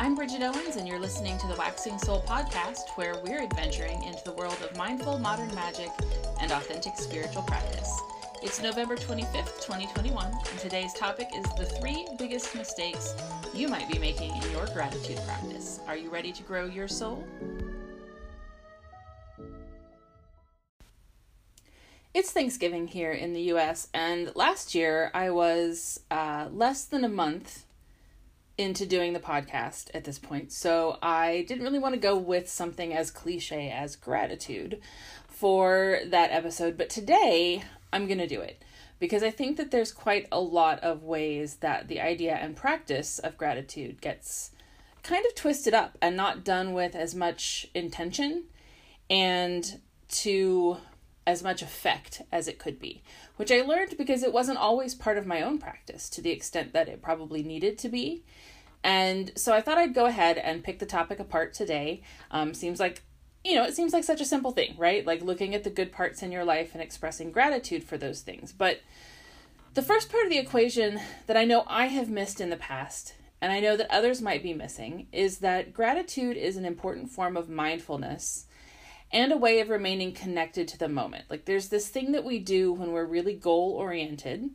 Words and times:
I'm 0.00 0.14
Bridget 0.14 0.42
Owens, 0.42 0.76
and 0.76 0.86
you're 0.86 1.00
listening 1.00 1.38
to 1.38 1.48
the 1.48 1.56
Waxing 1.56 1.98
Soul 1.98 2.22
podcast, 2.24 2.90
where 2.90 3.20
we're 3.24 3.42
adventuring 3.42 4.04
into 4.04 4.22
the 4.22 4.32
world 4.32 4.56
of 4.62 4.76
mindful 4.76 5.18
modern 5.18 5.52
magic 5.56 5.90
and 6.40 6.52
authentic 6.52 6.96
spiritual 6.96 7.42
practice. 7.42 8.00
It's 8.40 8.62
November 8.62 8.94
25th, 8.94 9.60
2021, 9.60 10.24
and 10.24 10.58
today's 10.60 10.94
topic 10.94 11.26
is 11.34 11.44
the 11.56 11.64
three 11.64 12.06
biggest 12.16 12.54
mistakes 12.54 13.16
you 13.52 13.66
might 13.66 13.90
be 13.90 13.98
making 13.98 14.30
in 14.36 14.52
your 14.52 14.66
gratitude 14.66 15.18
practice. 15.26 15.80
Are 15.88 15.96
you 15.96 16.10
ready 16.10 16.30
to 16.30 16.44
grow 16.44 16.66
your 16.66 16.86
soul? 16.86 17.26
It's 22.14 22.30
Thanksgiving 22.30 22.86
here 22.86 23.12
in 23.12 23.32
the 23.32 23.42
US, 23.52 23.88
and 23.92 24.30
last 24.36 24.76
year 24.76 25.10
I 25.12 25.30
was 25.30 25.98
uh, 26.08 26.46
less 26.52 26.84
than 26.84 27.02
a 27.02 27.08
month 27.08 27.64
into 28.58 28.84
doing 28.84 29.12
the 29.12 29.20
podcast 29.20 29.88
at 29.94 30.04
this 30.04 30.18
point, 30.18 30.52
so 30.52 30.98
I 31.00 31.44
didn't 31.48 31.64
really 31.64 31.78
want 31.78 31.94
to 31.94 32.00
go 32.00 32.16
with 32.16 32.50
something 32.50 32.92
as 32.92 33.10
cliche 33.10 33.70
as 33.70 33.96
gratitude 33.96 34.80
for 35.28 36.00
that 36.06 36.32
episode, 36.32 36.76
but 36.76 36.90
today 36.90 37.62
I'm 37.92 38.06
going 38.06 38.18
to 38.18 38.26
do 38.26 38.40
it 38.40 38.62
because 38.98 39.22
I 39.22 39.30
think 39.30 39.56
that 39.56 39.70
there's 39.70 39.92
quite 39.92 40.26
a 40.32 40.40
lot 40.40 40.80
of 40.80 41.04
ways 41.04 41.56
that 41.56 41.88
the 41.88 42.00
idea 42.00 42.34
and 42.34 42.56
practice 42.56 43.18
of 43.20 43.38
gratitude 43.38 44.00
gets 44.00 44.50
kind 45.02 45.24
of 45.24 45.34
twisted 45.34 45.72
up 45.72 45.96
and 46.02 46.16
not 46.16 46.44
done 46.44 46.72
with 46.72 46.94
as 46.94 47.14
much 47.14 47.68
intention 47.74 48.44
and 49.08 49.80
to 50.08 50.78
as 51.28 51.42
much 51.42 51.60
effect 51.60 52.22
as 52.32 52.48
it 52.48 52.58
could 52.58 52.80
be, 52.80 53.02
which 53.36 53.52
I 53.52 53.60
learned 53.60 53.98
because 53.98 54.22
it 54.22 54.32
wasn't 54.32 54.56
always 54.56 54.94
part 54.94 55.18
of 55.18 55.26
my 55.26 55.42
own 55.42 55.58
practice 55.58 56.08
to 56.08 56.22
the 56.22 56.30
extent 56.30 56.72
that 56.72 56.88
it 56.88 57.02
probably 57.02 57.42
needed 57.42 57.76
to 57.80 57.90
be. 57.90 58.24
And 58.82 59.30
so 59.36 59.52
I 59.52 59.60
thought 59.60 59.76
I'd 59.76 59.92
go 59.92 60.06
ahead 60.06 60.38
and 60.38 60.64
pick 60.64 60.78
the 60.78 60.86
topic 60.86 61.20
apart 61.20 61.52
today. 61.52 62.00
Um, 62.30 62.54
seems 62.54 62.80
like, 62.80 63.02
you 63.44 63.54
know, 63.54 63.64
it 63.64 63.76
seems 63.76 63.92
like 63.92 64.04
such 64.04 64.22
a 64.22 64.24
simple 64.24 64.52
thing, 64.52 64.74
right? 64.78 65.04
Like 65.04 65.20
looking 65.20 65.54
at 65.54 65.64
the 65.64 65.70
good 65.70 65.92
parts 65.92 66.22
in 66.22 66.32
your 66.32 66.46
life 66.46 66.70
and 66.72 66.82
expressing 66.82 67.30
gratitude 67.30 67.84
for 67.84 67.98
those 67.98 68.22
things. 68.22 68.50
But 68.50 68.80
the 69.74 69.82
first 69.82 70.10
part 70.10 70.24
of 70.24 70.30
the 70.30 70.38
equation 70.38 70.98
that 71.26 71.36
I 71.36 71.44
know 71.44 71.64
I 71.66 71.88
have 71.88 72.08
missed 72.08 72.40
in 72.40 72.48
the 72.48 72.56
past, 72.56 73.12
and 73.42 73.52
I 73.52 73.60
know 73.60 73.76
that 73.76 73.90
others 73.90 74.22
might 74.22 74.42
be 74.42 74.54
missing, 74.54 75.08
is 75.12 75.38
that 75.38 75.74
gratitude 75.74 76.38
is 76.38 76.56
an 76.56 76.64
important 76.64 77.10
form 77.10 77.36
of 77.36 77.50
mindfulness 77.50 78.46
and 79.10 79.32
a 79.32 79.36
way 79.36 79.60
of 79.60 79.68
remaining 79.68 80.12
connected 80.12 80.68
to 80.68 80.78
the 80.78 80.88
moment. 80.88 81.24
Like 81.28 81.44
there's 81.44 81.68
this 81.68 81.88
thing 81.88 82.12
that 82.12 82.24
we 82.24 82.38
do 82.38 82.72
when 82.72 82.92
we're 82.92 83.04
really 83.04 83.34
goal 83.34 83.72
oriented 83.72 84.50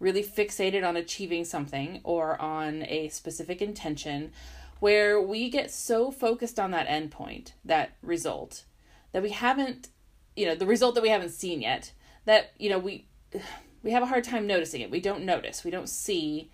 really 0.00 0.22
fixated 0.22 0.86
on 0.86 0.96
achieving 0.96 1.44
something 1.44 2.00
or 2.04 2.40
on 2.40 2.82
a 2.84 3.08
specific 3.08 3.60
intention 3.60 4.32
where 4.80 5.20
we 5.20 5.50
get 5.50 5.70
so 5.70 6.10
focused 6.10 6.58
on 6.58 6.70
that 6.70 6.86
endpoint, 6.86 7.52
that 7.64 7.92
result, 8.02 8.64
that 9.12 9.22
we 9.22 9.30
haven't, 9.30 9.88
you 10.36 10.46
know, 10.46 10.54
the 10.54 10.66
result 10.66 10.94
that 10.94 11.02
we 11.02 11.08
haven't 11.08 11.30
seen 11.30 11.60
yet, 11.60 11.92
that, 12.26 12.52
you 12.58 12.70
know, 12.70 12.78
we 12.78 13.06
we 13.82 13.92
have 13.92 14.02
a 14.02 14.06
hard 14.06 14.24
time 14.24 14.46
noticing 14.46 14.80
it. 14.80 14.90
We 14.90 15.00
don't 15.00 15.24
notice. 15.24 15.64
We 15.64 15.70
don't 15.70 15.88
see 15.88 16.50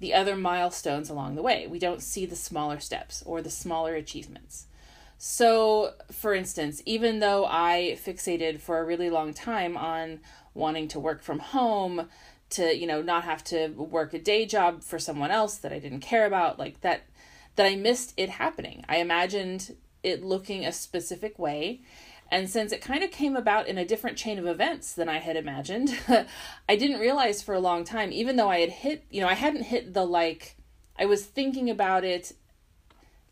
the 0.00 0.14
other 0.14 0.36
milestones 0.36 1.10
along 1.10 1.34
the 1.34 1.42
way. 1.42 1.66
We 1.66 1.78
don't 1.78 2.02
see 2.02 2.24
the 2.26 2.36
smaller 2.36 2.80
steps 2.80 3.22
or 3.26 3.42
the 3.42 3.50
smaller 3.50 3.94
achievements. 3.94 4.66
So, 5.24 5.92
for 6.10 6.34
instance, 6.34 6.82
even 6.84 7.20
though 7.20 7.46
I 7.46 7.96
fixated 8.04 8.60
for 8.60 8.80
a 8.80 8.84
really 8.84 9.08
long 9.08 9.32
time 9.32 9.76
on 9.76 10.18
wanting 10.52 10.88
to 10.88 10.98
work 10.98 11.22
from 11.22 11.38
home, 11.38 12.08
to 12.50 12.76
you 12.76 12.88
know 12.88 13.02
not 13.02 13.22
have 13.22 13.44
to 13.44 13.68
work 13.68 14.12
a 14.14 14.18
day 14.18 14.46
job 14.46 14.82
for 14.82 14.98
someone 14.98 15.30
else 15.30 15.58
that 15.58 15.72
I 15.72 15.78
didn't 15.78 16.00
care 16.00 16.26
about 16.26 16.58
like 16.58 16.80
that 16.80 17.02
that 17.54 17.66
I 17.66 17.76
missed 17.76 18.14
it 18.16 18.30
happening. 18.30 18.84
I 18.88 18.96
imagined 18.96 19.76
it 20.02 20.24
looking 20.24 20.66
a 20.66 20.72
specific 20.72 21.38
way 21.38 21.82
and 22.28 22.50
since 22.50 22.72
it 22.72 22.82
kind 22.82 23.04
of 23.04 23.12
came 23.12 23.36
about 23.36 23.68
in 23.68 23.78
a 23.78 23.84
different 23.84 24.18
chain 24.18 24.40
of 24.40 24.46
events 24.46 24.92
than 24.92 25.08
I 25.08 25.18
had 25.18 25.36
imagined, 25.36 25.96
I 26.68 26.74
didn't 26.74 26.98
realize 26.98 27.42
for 27.42 27.54
a 27.54 27.60
long 27.60 27.84
time 27.84 28.10
even 28.10 28.34
though 28.34 28.50
I 28.50 28.58
had 28.58 28.70
hit, 28.70 29.04
you 29.08 29.20
know, 29.20 29.28
I 29.28 29.34
hadn't 29.34 29.62
hit 29.62 29.94
the 29.94 30.04
like 30.04 30.56
I 30.98 31.06
was 31.06 31.24
thinking 31.24 31.70
about 31.70 32.02
it 32.04 32.32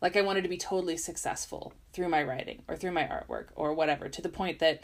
like 0.01 0.17
I 0.17 0.21
wanted 0.21 0.41
to 0.43 0.49
be 0.49 0.57
totally 0.57 0.97
successful 0.97 1.73
through 1.93 2.09
my 2.09 2.23
writing 2.23 2.63
or 2.67 2.75
through 2.75 2.91
my 2.91 3.03
artwork 3.03 3.47
or 3.55 3.73
whatever 3.73 4.09
to 4.09 4.21
the 4.21 4.29
point 4.29 4.59
that 4.59 4.83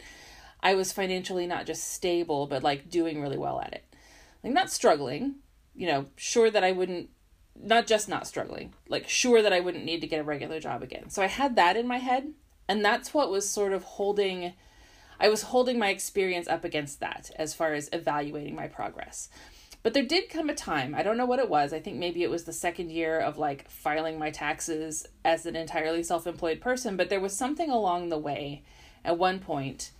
I 0.62 0.74
was 0.74 0.92
financially 0.92 1.46
not 1.46 1.66
just 1.66 1.92
stable 1.92 2.46
but 2.46 2.62
like 2.62 2.90
doing 2.90 3.20
really 3.20 3.38
well 3.38 3.60
at 3.60 3.72
it 3.72 3.84
like 4.42 4.52
not 4.52 4.70
struggling, 4.70 5.36
you 5.74 5.86
know, 5.86 6.06
sure 6.16 6.50
that 6.50 6.64
I 6.64 6.72
wouldn't 6.72 7.10
not 7.60 7.86
just 7.86 8.08
not 8.08 8.26
struggling, 8.26 8.72
like 8.88 9.08
sure 9.08 9.42
that 9.42 9.52
I 9.52 9.60
wouldn't 9.60 9.84
need 9.84 10.00
to 10.00 10.06
get 10.06 10.20
a 10.20 10.24
regular 10.24 10.60
job 10.60 10.82
again. 10.82 11.10
So 11.10 11.22
I 11.22 11.26
had 11.26 11.56
that 11.56 11.76
in 11.76 11.88
my 11.88 11.98
head, 11.98 12.32
and 12.68 12.84
that's 12.84 13.12
what 13.12 13.30
was 13.30 13.48
sort 13.48 13.72
of 13.72 13.82
holding 13.82 14.54
I 15.20 15.28
was 15.28 15.42
holding 15.42 15.80
my 15.80 15.88
experience 15.88 16.46
up 16.46 16.64
against 16.64 17.00
that 17.00 17.32
as 17.36 17.52
far 17.52 17.74
as 17.74 17.90
evaluating 17.92 18.54
my 18.54 18.68
progress. 18.68 19.28
But 19.88 19.94
there 19.94 20.02
did 20.04 20.28
come 20.28 20.50
a 20.50 20.54
time, 20.54 20.94
I 20.94 21.02
don't 21.02 21.16
know 21.16 21.24
what 21.24 21.38
it 21.38 21.48
was. 21.48 21.72
I 21.72 21.80
think 21.80 21.96
maybe 21.96 22.22
it 22.22 22.28
was 22.28 22.44
the 22.44 22.52
second 22.52 22.92
year 22.92 23.18
of 23.18 23.38
like 23.38 23.70
filing 23.70 24.18
my 24.18 24.30
taxes 24.30 25.06
as 25.24 25.46
an 25.46 25.56
entirely 25.56 26.02
self 26.02 26.26
employed 26.26 26.60
person, 26.60 26.98
but 26.98 27.08
there 27.08 27.20
was 27.20 27.34
something 27.34 27.70
along 27.70 28.10
the 28.10 28.18
way 28.18 28.64
at 29.02 29.16
one 29.16 29.38
point 29.38 29.92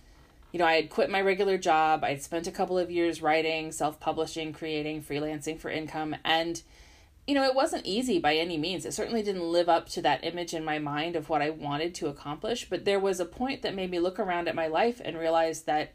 you 0.51 0.59
know, 0.59 0.65
I 0.67 0.75
had 0.75 0.91
quit 0.91 1.09
my 1.09 1.21
regular 1.21 1.57
job. 1.57 2.03
I'd 2.03 2.21
spent 2.21 2.45
a 2.45 2.51
couple 2.51 2.77
of 2.77 2.91
years 2.91 3.23
writing, 3.23 3.71
self 3.71 3.99
publishing, 3.99 4.53
creating, 4.53 5.01
freelancing 5.01 5.59
for 5.59 5.71
income. 5.71 6.15
And, 6.23 6.61
you 7.25 7.33
know, 7.33 7.45
it 7.45 7.55
wasn't 7.55 7.87
easy 7.87 8.19
by 8.19 8.35
any 8.35 8.59
means. 8.59 8.85
It 8.85 8.93
certainly 8.93 9.23
didn't 9.23 9.51
live 9.51 9.69
up 9.69 9.89
to 9.89 10.03
that 10.03 10.23
image 10.23 10.53
in 10.53 10.63
my 10.63 10.77
mind 10.77 11.15
of 11.15 11.29
what 11.29 11.41
I 11.41 11.49
wanted 11.49 11.95
to 11.95 12.09
accomplish. 12.09 12.69
But 12.69 12.85
there 12.85 12.99
was 12.99 13.19
a 13.19 13.25
point 13.25 13.63
that 13.63 13.73
made 13.73 13.89
me 13.89 13.99
look 13.99 14.19
around 14.19 14.47
at 14.47 14.53
my 14.53 14.67
life 14.67 15.01
and 15.03 15.17
realize 15.17 15.63
that, 15.63 15.93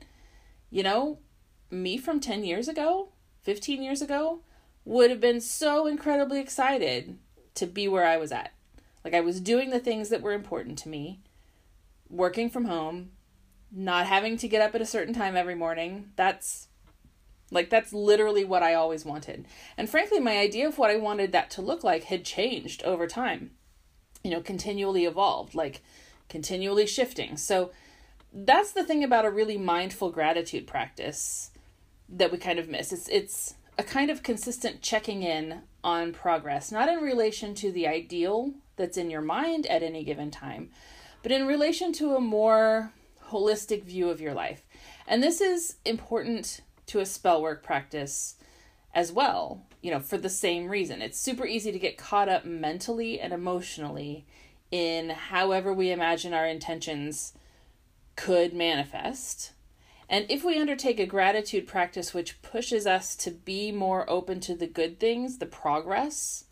you 0.68 0.82
know, 0.82 1.20
me 1.70 1.96
from 1.96 2.18
10 2.18 2.42
years 2.42 2.66
ago, 2.66 3.10
15 3.44 3.82
years 3.82 4.02
ago, 4.02 4.40
would 4.84 5.10
have 5.10 5.20
been 5.20 5.40
so 5.40 5.86
incredibly 5.86 6.40
excited 6.40 7.18
to 7.54 7.66
be 7.66 7.86
where 7.88 8.06
I 8.06 8.16
was 8.16 8.32
at. 8.32 8.52
Like 9.04 9.14
I 9.14 9.20
was 9.20 9.40
doing 9.40 9.70
the 9.70 9.78
things 9.78 10.08
that 10.08 10.22
were 10.22 10.32
important 10.32 10.78
to 10.78 10.88
me, 10.88 11.20
working 12.08 12.50
from 12.50 12.64
home, 12.64 13.10
not 13.70 14.06
having 14.06 14.36
to 14.38 14.48
get 14.48 14.62
up 14.62 14.74
at 14.74 14.80
a 14.80 14.86
certain 14.86 15.14
time 15.14 15.36
every 15.36 15.54
morning. 15.54 16.10
That's 16.16 16.68
like 17.50 17.70
that's 17.70 17.92
literally 17.92 18.44
what 18.44 18.62
I 18.62 18.74
always 18.74 19.04
wanted. 19.04 19.46
And 19.76 19.88
frankly, 19.88 20.20
my 20.20 20.38
idea 20.38 20.66
of 20.66 20.78
what 20.78 20.90
I 20.90 20.96
wanted 20.96 21.32
that 21.32 21.50
to 21.50 21.62
look 21.62 21.84
like 21.84 22.04
had 22.04 22.24
changed 22.24 22.82
over 22.82 23.06
time. 23.06 23.52
You 24.22 24.30
know, 24.30 24.40
continually 24.40 25.04
evolved, 25.04 25.54
like 25.54 25.82
continually 26.30 26.86
shifting. 26.86 27.36
So 27.36 27.72
that's 28.32 28.72
the 28.72 28.84
thing 28.84 29.04
about 29.04 29.26
a 29.26 29.30
really 29.30 29.58
mindful 29.58 30.10
gratitude 30.10 30.66
practice 30.66 31.50
that 32.08 32.32
we 32.32 32.38
kind 32.38 32.58
of 32.58 32.68
miss. 32.68 32.92
It's 32.92 33.08
it's 33.08 33.54
a 33.78 33.82
kind 33.82 34.10
of 34.10 34.22
consistent 34.22 34.82
checking 34.82 35.22
in 35.22 35.62
on 35.82 36.12
progress, 36.12 36.70
not 36.70 36.88
in 36.88 36.98
relation 36.98 37.54
to 37.56 37.72
the 37.72 37.86
ideal 37.86 38.54
that's 38.76 38.96
in 38.96 39.10
your 39.10 39.20
mind 39.20 39.66
at 39.66 39.82
any 39.82 40.04
given 40.04 40.30
time, 40.30 40.70
but 41.22 41.32
in 41.32 41.46
relation 41.46 41.92
to 41.94 42.14
a 42.14 42.20
more 42.20 42.92
holistic 43.30 43.84
view 43.84 44.10
of 44.10 44.20
your 44.20 44.34
life. 44.34 44.62
And 45.06 45.22
this 45.22 45.40
is 45.40 45.76
important 45.84 46.60
to 46.86 47.00
a 47.00 47.06
spell 47.06 47.42
work 47.42 47.62
practice 47.62 48.36
as 48.94 49.10
well, 49.10 49.66
you 49.82 49.90
know, 49.90 49.98
for 49.98 50.16
the 50.16 50.30
same 50.30 50.68
reason. 50.68 51.02
It's 51.02 51.18
super 51.18 51.46
easy 51.46 51.72
to 51.72 51.78
get 51.78 51.98
caught 51.98 52.28
up 52.28 52.44
mentally 52.44 53.20
and 53.20 53.32
emotionally 53.32 54.24
in 54.70 55.10
however 55.10 55.72
we 55.72 55.90
imagine 55.90 56.32
our 56.32 56.46
intentions 56.46 57.32
could 58.16 58.54
manifest. 58.54 59.52
And 60.08 60.26
if 60.28 60.44
we 60.44 60.60
undertake 60.60 61.00
a 61.00 61.06
gratitude 61.06 61.66
practice 61.66 62.12
which 62.12 62.42
pushes 62.42 62.86
us 62.86 63.16
to 63.16 63.30
be 63.30 63.72
more 63.72 64.08
open 64.08 64.40
to 64.40 64.54
the 64.54 64.66
good 64.66 65.00
things, 65.00 65.38
the 65.38 65.46
progress, 65.46 66.44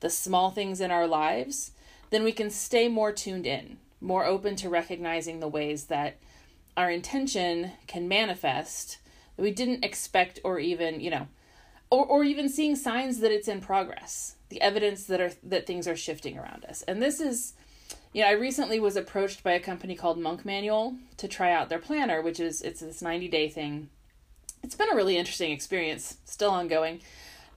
the 0.00 0.10
small 0.10 0.50
things 0.50 0.80
in 0.80 0.90
our 0.90 1.06
lives, 1.06 1.72
then 2.10 2.22
we 2.24 2.32
can 2.32 2.50
stay 2.50 2.88
more 2.88 3.12
tuned 3.12 3.46
in 3.46 3.78
more 4.02 4.24
open 4.24 4.56
to 4.56 4.68
recognizing 4.68 5.40
the 5.40 5.48
ways 5.48 5.84
that 5.84 6.16
our 6.76 6.90
intention 6.90 7.70
can 7.86 8.08
manifest 8.08 8.98
that 9.36 9.42
we 9.42 9.52
didn't 9.52 9.84
expect 9.84 10.40
or 10.44 10.58
even, 10.58 11.00
you 11.00 11.10
know, 11.10 11.28
or, 11.90 12.04
or 12.04 12.24
even 12.24 12.48
seeing 12.48 12.74
signs 12.74 13.20
that 13.20 13.30
it's 13.30 13.48
in 13.48 13.60
progress, 13.60 14.36
the 14.48 14.60
evidence 14.60 15.04
that 15.04 15.20
are 15.20 15.30
that 15.42 15.66
things 15.66 15.86
are 15.86 15.96
shifting 15.96 16.38
around 16.38 16.64
us. 16.64 16.82
And 16.82 17.00
this 17.00 17.20
is 17.20 17.54
you 18.12 18.22
know, 18.22 18.28
I 18.28 18.32
recently 18.32 18.78
was 18.78 18.96
approached 18.96 19.42
by 19.42 19.52
a 19.52 19.60
company 19.60 19.94
called 19.94 20.18
Monk 20.18 20.44
Manual 20.44 20.96
to 21.16 21.28
try 21.28 21.52
out 21.52 21.68
their 21.68 21.78
planner, 21.78 22.20
which 22.20 22.40
is 22.40 22.60
it's 22.60 22.80
this 22.80 23.02
90 23.02 23.28
day 23.28 23.48
thing. 23.48 23.88
It's 24.62 24.74
been 24.74 24.92
a 24.92 24.96
really 24.96 25.16
interesting 25.16 25.50
experience, 25.50 26.18
still 26.24 26.50
ongoing. 26.50 27.00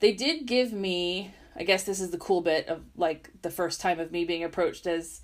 They 0.00 0.12
did 0.12 0.46
give 0.46 0.72
me, 0.72 1.32
I 1.54 1.62
guess 1.62 1.84
this 1.84 2.00
is 2.00 2.10
the 2.10 2.18
cool 2.18 2.40
bit 2.40 2.68
of 2.68 2.82
like 2.96 3.30
the 3.42 3.50
first 3.50 3.80
time 3.80 4.00
of 4.00 4.10
me 4.10 4.24
being 4.24 4.44
approached 4.44 4.86
as 4.86 5.22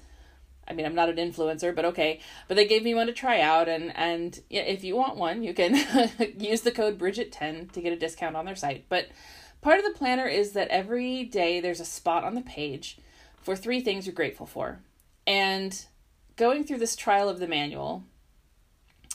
I 0.67 0.75
mean, 0.75 0.87
I'm 0.87 0.95
not 0.95 1.09
an 1.09 1.17
influencer, 1.17 1.75
but 1.75 1.85
okay. 1.87 2.21
But 2.47 2.57
they 2.57 2.67
gave 2.67 2.85
me 2.85 2.95
one 2.95 3.09
to 3.09 3.13
try 3.13 3.41
out, 3.41 3.69
and 3.69 3.95
and 3.97 4.39
yeah, 4.49 4.63
if 4.63 4.85
you 4.85 4.95
want 4.95 5.17
one, 5.17 5.43
you 5.43 5.55
can 5.55 5.75
use 6.39 6.61
the 6.61 6.71
code 6.71 6.99
Bridget10 6.99 7.73
to 7.73 7.81
get 7.81 7.93
a 7.93 7.99
discount 7.99 8.37
on 8.37 8.45
their 8.45 8.55
site. 8.55 8.85
But 8.89 9.09
part 9.61 9.79
of 9.79 9.85
the 9.85 9.99
planner 9.99 10.27
is 10.27 10.53
that 10.53 10.69
every 10.69 11.25
day 11.25 11.61
there's 11.61 11.81
a 11.81 11.85
spot 11.85 12.23
on 12.23 12.35
the 12.35 12.43
page 12.43 12.99
for 13.41 13.57
three 13.57 13.81
things 13.81 14.07
you're 14.07 14.15
grateful 14.15 14.47
for. 14.47 14.81
And 15.27 15.85
going 16.37 16.65
through 16.65 16.79
this 16.79 16.97
trial 16.97 17.29
of 17.29 17.39
the 17.39 17.47
manual, 17.47 18.05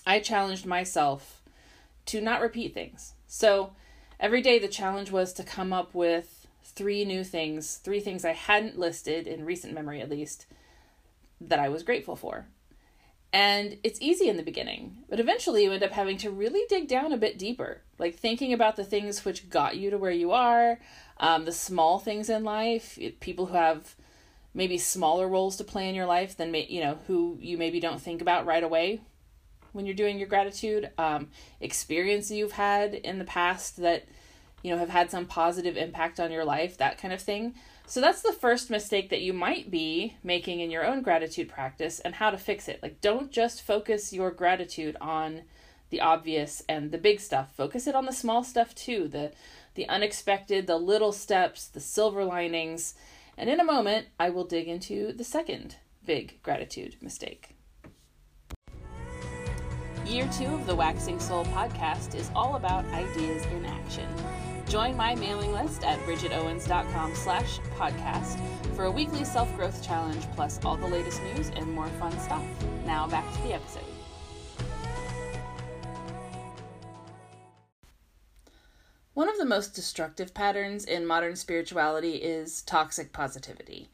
I 0.06 0.19
challenged 0.19 0.65
myself 0.65 1.42
to 2.06 2.21
not 2.21 2.42
repeat 2.42 2.74
things. 2.74 3.13
So 3.27 3.74
every 4.19 4.42
day 4.42 4.59
the 4.59 4.68
challenge 4.68 5.12
was 5.12 5.33
to 5.33 5.44
come 5.44 5.74
up 5.74 5.94
with 5.94 6.48
three 6.63 7.04
new 7.06 7.24
things, 7.24 7.75
three 7.75 8.00
things 8.00 8.24
I 8.24 8.33
hadn't 8.33 8.80
listed 8.80 9.27
in 9.27 9.45
recent 9.45 9.74
memory 9.74 10.00
at 10.01 10.09
least, 10.09 10.45
that 11.42 11.59
I 11.59 11.69
was 11.69 11.83
grateful 11.83 12.15
for. 12.15 12.48
And 13.33 13.77
it's 13.83 14.01
easy 14.01 14.30
in 14.30 14.38
the 14.38 14.44
beginning, 14.44 15.00
but 15.10 15.19
eventually 15.19 15.63
you 15.63 15.74
end 15.74 15.83
up 15.83 15.92
having 15.92 16.18
to 16.19 16.31
really 16.31 16.63
dig 16.69 16.88
down 16.88 17.12
a 17.12 17.18
bit 17.18 17.38
deeper, 17.38 17.81
like 18.00 18.15
thinking 18.15 18.53
about 18.53 18.77
the 18.77 18.86
things 18.86 19.25
which 19.25 19.50
got 19.50 19.75
you 19.75 19.89
to 19.89 19.98
where 19.98 20.12
you 20.12 20.31
are, 20.31 20.80
um, 21.18 21.44
the 21.44 21.51
small 21.51 22.00
things 22.00 22.30
in 22.30 22.45
life, 22.45 22.98
people 23.19 23.48
who 23.48 23.56
have 23.56 23.95
maybe 24.57 24.77
smaller 24.77 25.27
roles 25.27 25.56
to 25.56 25.63
play 25.63 25.88
in 25.88 25.95
your 25.95 26.07
life 26.07 26.36
than 26.36 26.54
you 26.54 26.81
know 26.81 26.98
who 27.07 27.38
you 27.39 27.57
maybe 27.57 27.80
don't 27.80 28.01
think 28.01 28.21
about 28.21 28.45
right 28.45 28.63
away 28.63 29.00
when 29.77 29.86
you're 29.86 29.95
doing 29.95 30.18
your 30.18 30.27
gratitude, 30.27 30.89
um, 30.98 31.30
experience 31.62 32.31
you've 32.31 32.54
had 32.54 32.95
in 32.95 33.19
the 33.19 33.25
past 33.25 33.77
that 33.77 34.06
you 34.63 34.71
know 34.71 34.77
have 34.80 34.89
had 34.89 35.12
some 35.12 35.27
positive 35.27 35.77
impact 35.77 36.19
on 36.19 36.31
your 36.31 36.44
life, 36.44 36.77
that 36.77 36.98
kind 36.98 37.13
of 37.13 37.21
thing. 37.21 37.54
So 37.86 38.01
that's 38.01 38.24
the 38.24 38.33
first 38.33 38.69
mistake 38.69 39.12
that 39.12 39.21
you 39.21 39.31
might 39.31 39.71
be 39.71 40.18
making 40.24 40.60
in 40.60 40.71
your 40.71 40.86
own 40.86 41.03
gratitude 41.03 41.48
practice 41.48 42.00
and 42.01 42.15
how 42.15 42.31
to 42.31 42.38
fix 42.38 42.68
it. 42.68 42.81
Like, 42.83 43.00
don't 43.00 43.31
just 43.31 43.62
focus 43.62 44.12
your 44.12 44.31
gratitude 44.31 44.98
on 45.00 45.44
the 45.89 46.01
obvious 46.01 46.63
and 46.68 46.92
the 46.92 46.98
big 46.98 47.21
stuff. 47.21 47.56
Focus 47.56 47.88
it 47.88 47.95
on 47.95 48.06
the 48.06 48.12
small 48.12 48.44
stuff 48.44 48.74
too, 48.74 49.07
the 49.07 49.31
the 49.75 49.88
unexpected, 49.88 50.65
the 50.65 50.77
little 50.77 51.12
steps, 51.12 51.68
the 51.68 51.80
silver 51.80 52.25
linings. 52.25 52.95
And 53.38 53.50
in 53.50 53.60
a 53.60 53.63
moment, 53.63 54.07
I 54.19 54.30
will 54.30 54.45
dig 54.45 54.68
into 54.68 55.13
the 55.13 55.24
second 55.24 55.75
big 56.06 56.42
gratitude 56.42 56.95
mistake. 57.01 57.56
Year 60.06 60.28
two 60.38 60.45
of 60.45 60.66
the 60.66 60.75
Waxing 60.75 61.19
Soul 61.19 61.45
podcast 61.45 62.16
is 62.16 62.31
all 62.34 62.56
about 62.56 62.86
ideas 62.86 63.45
in 63.48 63.66
action. 63.66 64.07
Join 64.68 64.98
my 64.98 65.16
mailing 65.16 65.51
list 65.54 65.84
at 65.84 66.00
bridgetowens.com 66.00 67.13
slash 67.16 67.60
podcast 67.78 68.39
for 68.75 68.86
a 68.86 68.92
weekly 68.92 69.24
self-growth 69.24 69.86
challenge 69.86 70.24
plus 70.34 70.60
all 70.63 70.78
the 70.78 70.88
latest 70.88 71.22
news 71.24 71.51
and 71.56 71.72
more 71.72 71.88
fun 72.00 72.18
stuff. 72.19 72.44
Now 72.86 73.07
back 73.07 73.31
to 73.34 73.42
the 73.44 73.54
episode. 73.54 73.84
One 79.17 79.29
of 79.29 79.39
the 79.39 79.45
most 79.45 79.73
destructive 79.73 80.35
patterns 80.35 80.85
in 80.85 81.03
modern 81.03 81.35
spirituality 81.37 82.17
is 82.17 82.61
toxic 82.61 83.13
positivity. 83.13 83.89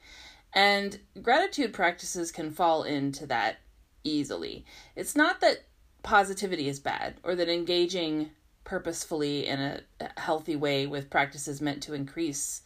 And 0.51 0.99
gratitude 1.21 1.71
practices 1.71 2.29
can 2.29 2.51
fall 2.51 2.83
into 2.83 3.25
that 3.27 3.59
easily. 4.03 4.65
It's 4.97 5.15
not 5.15 5.39
that 5.39 5.63
positivity 6.03 6.67
is 6.67 6.81
bad 6.81 7.21
or 7.23 7.35
that 7.35 7.47
engaging 7.47 8.31
purposefully 8.65 9.47
in 9.47 9.61
a 9.61 9.79
healthy 10.17 10.57
way 10.57 10.87
with 10.87 11.09
practices 11.09 11.61
meant 11.61 11.81
to 11.83 11.93
increase 11.93 12.61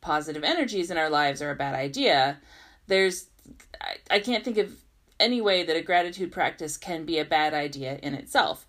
positive 0.00 0.44
energies 0.44 0.92
in 0.92 0.98
our 0.98 1.10
lives 1.10 1.42
are 1.42 1.50
a 1.50 1.56
bad 1.56 1.74
idea. 1.74 2.38
There's, 2.86 3.26
I, 3.80 3.96
I 4.12 4.20
can't 4.20 4.44
think 4.44 4.58
of 4.58 4.70
any 5.18 5.40
way 5.40 5.64
that 5.64 5.76
a 5.76 5.82
gratitude 5.82 6.30
practice 6.30 6.76
can 6.76 7.04
be 7.04 7.18
a 7.18 7.24
bad 7.24 7.52
idea 7.52 7.98
in 8.00 8.14
itself. 8.14 8.64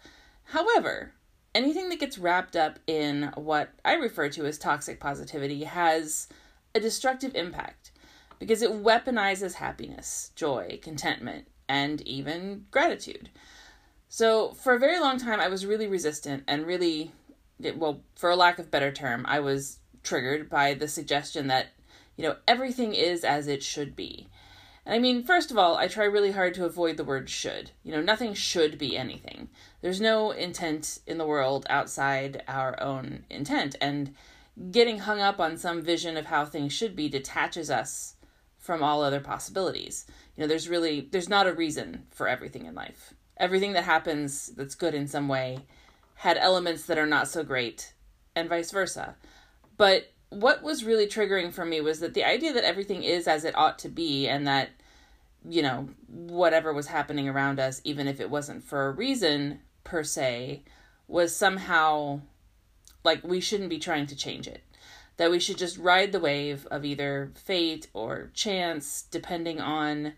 However, 0.45 1.13
anything 1.57 1.89
that 1.89 1.99
gets 1.99 2.19
wrapped 2.19 2.55
up 2.55 2.77
in 2.85 3.31
what 3.35 3.71
I 3.83 3.93
refer 3.93 4.29
to 4.29 4.45
as 4.45 4.59
toxic 4.59 4.99
positivity 4.99 5.63
has 5.63 6.27
a 6.75 6.79
destructive 6.79 7.33
impact 7.33 7.91
because 8.37 8.61
it 8.61 8.69
weaponizes 8.69 9.55
happiness, 9.55 10.31
joy, 10.35 10.79
contentment, 10.83 11.47
and 11.67 12.01
even 12.01 12.65
gratitude. 12.69 13.29
So 14.07 14.51
for 14.51 14.75
a 14.75 14.79
very 14.79 14.99
long 14.99 15.17
time, 15.17 15.39
I 15.39 15.47
was 15.47 15.65
really 15.65 15.87
resistant 15.87 16.43
and 16.47 16.67
really, 16.67 17.11
well, 17.75 18.01
for 18.15 18.29
a 18.29 18.35
lack 18.35 18.59
of 18.59 18.69
better 18.69 18.91
term, 18.91 19.25
I 19.27 19.39
was 19.39 19.79
triggered 20.03 20.51
by 20.51 20.75
the 20.75 20.87
suggestion 20.87 21.47
that, 21.47 21.69
you 22.15 22.23
know, 22.23 22.35
everything 22.47 22.93
is 22.93 23.23
as 23.23 23.47
it 23.47 23.63
should 23.63 23.95
be. 23.95 24.27
And 24.87 24.95
I 24.95 24.99
mean, 24.99 25.23
first 25.23 25.51
of 25.51 25.57
all, 25.59 25.77
I 25.77 25.87
try 25.87 26.05
really 26.05 26.31
hard 26.31 26.55
to 26.55 26.65
avoid 26.65 26.97
the 26.97 27.03
word 27.03 27.29
should. 27.29 27.69
You 27.83 27.91
know, 27.91 28.01
nothing 28.01 28.33
should 28.33 28.79
be 28.79 28.97
anything. 28.97 29.49
There's 29.81 30.01
no 30.01 30.31
intent 30.31 30.99
in 31.05 31.19
the 31.19 31.27
world 31.27 31.67
outside 31.69 32.41
our 32.47 32.81
own 32.81 33.25
intent. 33.29 33.75
And 33.79 34.15
getting 34.71 34.99
hung 34.99 35.19
up 35.19 35.39
on 35.39 35.57
some 35.57 35.83
vision 35.83 36.17
of 36.17 36.25
how 36.25 36.45
things 36.45 36.73
should 36.73 36.95
be 36.95 37.09
detaches 37.09 37.69
us 37.69 38.15
from 38.57 38.81
all 38.81 39.03
other 39.03 39.19
possibilities. 39.19 40.07
You 40.35 40.41
know, 40.41 40.47
there's 40.47 40.67
really 40.67 41.07
there's 41.11 41.29
not 41.29 41.45
a 41.45 41.53
reason 41.53 42.07
for 42.09 42.27
everything 42.27 42.65
in 42.65 42.73
life 42.73 43.13
everything 43.39 43.73
that 43.73 43.83
happens 43.83 44.47
that's 44.55 44.75
good 44.75 44.93
in 44.93 45.07
some 45.07 45.27
way 45.27 45.59
had 46.15 46.37
elements 46.37 46.85
that 46.85 46.97
are 46.97 47.05
not 47.05 47.27
so 47.27 47.43
great, 47.43 47.93
and 48.35 48.49
vice 48.49 48.71
versa. 48.71 49.15
But 49.77 50.11
what 50.29 50.63
was 50.63 50.83
really 50.83 51.05
triggering 51.05 51.53
for 51.53 51.63
me 51.63 51.79
was 51.79 51.99
that 51.99 52.15
the 52.15 52.23
idea 52.23 52.53
that 52.53 52.63
everything 52.63 53.03
is 53.03 53.27
as 53.27 53.45
it 53.45 53.55
ought 53.55 53.77
to 53.79 53.89
be, 53.89 54.27
and 54.27 54.47
that, 54.47 54.69
you 55.49 55.61
know, 55.61 55.89
whatever 56.07 56.73
was 56.73 56.87
happening 56.87 57.29
around 57.29 57.59
us, 57.59 57.81
even 57.83 58.07
if 58.07 58.19
it 58.19 58.29
wasn't 58.29 58.63
for 58.63 58.87
a 58.87 58.91
reason 58.91 59.61
per 59.83 60.03
se, 60.03 60.63
was 61.07 61.35
somehow 61.35 62.21
like 63.03 63.23
we 63.23 63.39
shouldn't 63.39 63.69
be 63.69 63.79
trying 63.79 64.07
to 64.07 64.15
change 64.15 64.47
it. 64.47 64.63
That 65.17 65.31
we 65.31 65.39
should 65.39 65.57
just 65.57 65.77
ride 65.77 66.11
the 66.11 66.19
wave 66.19 66.67
of 66.69 66.85
either 66.85 67.31
fate 67.33 67.87
or 67.93 68.29
chance, 68.33 69.03
depending 69.09 69.59
on 69.59 70.13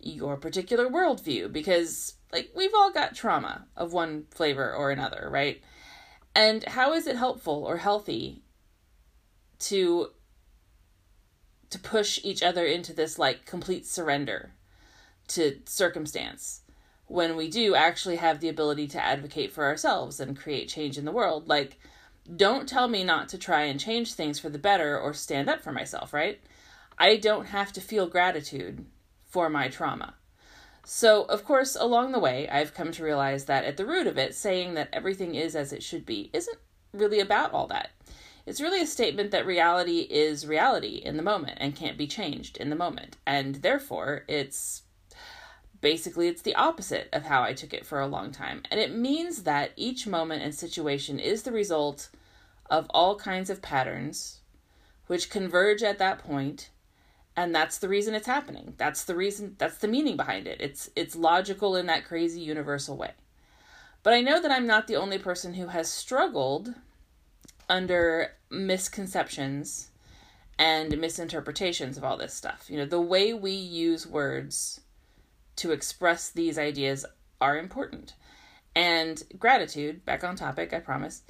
your 0.00 0.36
particular 0.36 0.88
worldview, 0.88 1.52
because 1.52 2.14
like 2.32 2.50
we've 2.54 2.74
all 2.74 2.92
got 2.92 3.14
trauma 3.14 3.66
of 3.76 3.92
one 3.92 4.26
flavor 4.30 4.72
or 4.72 4.90
another, 4.90 5.28
right? 5.30 5.62
And 6.34 6.62
how 6.64 6.92
is 6.92 7.06
it 7.06 7.16
helpful 7.16 7.64
or 7.64 7.78
healthy 7.78 8.42
to 9.60 10.10
to 11.70 11.78
push 11.78 12.20
each 12.22 12.42
other 12.42 12.64
into 12.64 12.92
this 12.92 13.18
like 13.18 13.44
complete 13.44 13.86
surrender 13.86 14.52
to 15.28 15.58
circumstance 15.66 16.62
when 17.06 17.36
we 17.36 17.48
do 17.48 17.74
actually 17.74 18.16
have 18.16 18.40
the 18.40 18.48
ability 18.48 18.86
to 18.88 19.02
advocate 19.02 19.52
for 19.52 19.64
ourselves 19.64 20.20
and 20.20 20.38
create 20.38 20.68
change 20.68 20.98
in 20.98 21.04
the 21.04 21.12
world? 21.12 21.48
Like 21.48 21.78
don't 22.36 22.68
tell 22.68 22.88
me 22.88 23.04
not 23.04 23.28
to 23.30 23.38
try 23.38 23.62
and 23.62 23.80
change 23.80 24.12
things 24.12 24.38
for 24.38 24.50
the 24.50 24.58
better 24.58 24.98
or 24.98 25.14
stand 25.14 25.48
up 25.48 25.62
for 25.62 25.72
myself, 25.72 26.12
right? 26.12 26.40
I 26.98 27.16
don't 27.16 27.46
have 27.46 27.72
to 27.72 27.80
feel 27.80 28.06
gratitude 28.06 28.84
for 29.24 29.48
my 29.48 29.68
trauma. 29.68 30.14
So, 30.84 31.24
of 31.24 31.44
course, 31.44 31.76
along 31.76 32.12
the 32.12 32.18
way, 32.18 32.48
I've 32.48 32.74
come 32.74 32.92
to 32.92 33.04
realize 33.04 33.44
that 33.44 33.64
at 33.64 33.76
the 33.76 33.86
root 33.86 34.06
of 34.06 34.18
it, 34.18 34.34
saying 34.34 34.74
that 34.74 34.88
everything 34.92 35.34
is 35.34 35.54
as 35.54 35.72
it 35.72 35.82
should 35.82 36.06
be 36.06 36.30
isn't 36.32 36.58
really 36.92 37.20
about 37.20 37.52
all 37.52 37.66
that. 37.68 37.90
It's 38.46 38.60
really 38.60 38.80
a 38.80 38.86
statement 38.86 39.30
that 39.30 39.46
reality 39.46 40.06
is 40.08 40.46
reality 40.46 40.96
in 40.96 41.18
the 41.18 41.22
moment 41.22 41.58
and 41.60 41.76
can't 41.76 41.98
be 41.98 42.06
changed 42.06 42.56
in 42.56 42.70
the 42.70 42.76
moment. 42.76 43.18
And 43.26 43.56
therefore, 43.56 44.24
it's 44.28 44.82
basically 45.80 46.28
it's 46.28 46.42
the 46.42 46.54
opposite 46.54 47.08
of 47.12 47.24
how 47.24 47.42
I 47.42 47.52
took 47.52 47.72
it 47.72 47.86
for 47.86 48.00
a 48.00 48.06
long 48.06 48.32
time. 48.32 48.62
And 48.70 48.80
it 48.80 48.94
means 48.94 49.44
that 49.44 49.72
each 49.76 50.06
moment 50.06 50.42
and 50.42 50.54
situation 50.54 51.18
is 51.18 51.42
the 51.42 51.52
result 51.52 52.08
of 52.70 52.86
all 52.90 53.16
kinds 53.16 53.50
of 53.50 53.62
patterns 53.62 54.40
which 55.06 55.30
converge 55.30 55.82
at 55.82 55.98
that 55.98 56.18
point 56.18 56.70
and 57.38 57.54
that's 57.54 57.78
the 57.78 57.88
reason 57.88 58.16
it's 58.16 58.26
happening. 58.26 58.74
That's 58.78 59.04
the 59.04 59.14
reason 59.14 59.54
that's 59.58 59.78
the 59.78 59.86
meaning 59.86 60.16
behind 60.16 60.48
it. 60.48 60.60
It's 60.60 60.90
it's 60.96 61.14
logical 61.14 61.76
in 61.76 61.86
that 61.86 62.04
crazy 62.04 62.40
universal 62.40 62.96
way. 62.96 63.12
But 64.02 64.12
i 64.12 64.20
know 64.20 64.42
that 64.42 64.50
i'm 64.50 64.66
not 64.66 64.88
the 64.88 64.96
only 64.96 65.18
person 65.18 65.54
who 65.54 65.68
has 65.68 65.88
struggled 65.88 66.74
under 67.68 68.32
misconceptions 68.50 69.90
and 70.58 70.98
misinterpretations 70.98 71.96
of 71.96 72.02
all 72.02 72.16
this 72.16 72.34
stuff. 72.34 72.66
You 72.68 72.78
know 72.78 72.86
the 72.86 73.00
way 73.00 73.32
we 73.32 73.52
use 73.52 74.04
words 74.04 74.80
to 75.58 75.72
express 75.72 76.30
these 76.30 76.58
ideas 76.58 77.04
are 77.40 77.58
important 77.58 78.14
and 78.74 79.22
gratitude 79.38 80.04
back 80.04 80.24
on 80.24 80.34
topic 80.34 80.72
i 80.72 80.78
promise 80.78 81.22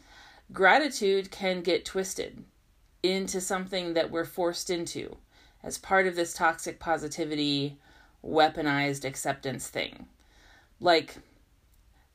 gratitude 0.52 1.30
can 1.30 1.60
get 1.60 1.84
twisted 1.84 2.44
into 3.02 3.40
something 3.40 3.94
that 3.94 4.10
we're 4.10 4.24
forced 4.24 4.70
into 4.70 5.16
as 5.62 5.78
part 5.78 6.06
of 6.06 6.16
this 6.16 6.34
toxic 6.34 6.78
positivity, 6.78 7.78
weaponized 8.24 9.04
acceptance 9.04 9.68
thing. 9.68 10.06
Like, 10.80 11.16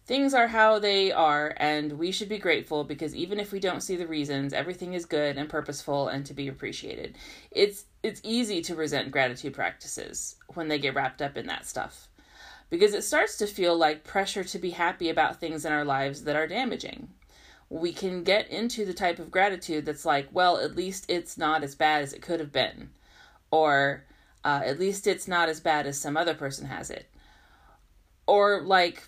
things 0.05 0.33
are 0.33 0.47
how 0.47 0.79
they 0.79 1.11
are, 1.11 1.53
and 1.57 1.93
we 1.93 2.11
should 2.11 2.29
be 2.29 2.37
grateful 2.37 2.83
because 2.83 3.15
even 3.15 3.39
if 3.39 3.51
we 3.51 3.59
don't 3.59 3.83
see 3.83 3.95
the 3.95 4.07
reasons, 4.07 4.53
everything 4.53 4.93
is 4.93 5.05
good 5.05 5.37
and 5.37 5.49
purposeful 5.49 6.07
and 6.07 6.25
to 6.25 6.33
be 6.33 6.47
appreciated. 6.47 7.17
It's 7.51 7.85
it's 8.01 8.21
easy 8.23 8.61
to 8.63 8.75
resent 8.75 9.11
gratitude 9.11 9.53
practices 9.53 10.35
when 10.53 10.67
they 10.67 10.79
get 10.79 10.95
wrapped 10.95 11.21
up 11.21 11.37
in 11.37 11.47
that 11.47 11.65
stuff. 11.65 12.07
Because 12.69 12.93
it 12.93 13.03
starts 13.03 13.37
to 13.37 13.47
feel 13.47 13.77
like 13.77 14.03
pressure 14.03 14.43
to 14.43 14.59
be 14.59 14.71
happy 14.71 15.09
about 15.09 15.39
things 15.39 15.63
in 15.65 15.71
our 15.71 15.85
lives 15.85 16.23
that 16.23 16.35
are 16.35 16.47
damaging. 16.47 17.09
We 17.69 17.93
can 17.93 18.23
get 18.23 18.49
into 18.49 18.85
the 18.85 18.93
type 18.93 19.19
of 19.19 19.31
gratitude 19.31 19.85
that's 19.85 20.05
like, 20.05 20.27
well, 20.31 20.57
at 20.57 20.75
least 20.75 21.05
it's 21.09 21.37
not 21.37 21.63
as 21.63 21.75
bad 21.75 22.01
as 22.01 22.13
it 22.13 22.21
could 22.21 22.39
have 22.39 22.51
been 22.51 22.89
or 23.51 24.05
Uh, 24.45 24.61
at 24.65 24.77
least 24.77 25.07
it's 25.07 25.27
not 25.27 25.47
as 25.47 25.61
bad 25.61 25.87
as 25.87 25.97
some 25.97 26.17
other 26.17 26.33
person 26.33 26.67
has 26.67 26.89
it. 26.89 27.05
Or, 28.27 28.61
like, 28.61 29.07